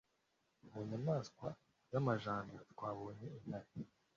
[0.71, 1.47] Mu nyamaswa
[1.91, 3.73] z’amajanja twabonye intare,